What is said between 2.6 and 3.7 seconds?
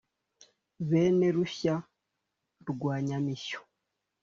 rwa Nyamishyo